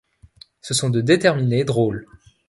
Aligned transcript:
Ce 0.61 0.73
sont 0.73 0.89
de 0.89 0.99
déterminés 0.99 1.63
drôles. 1.63 2.07